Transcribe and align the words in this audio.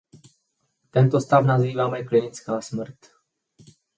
Tento 0.91 1.19
stav 1.21 1.45
nazýváme 1.45 2.03
klinická 2.03 2.61
smrt. 2.61 2.95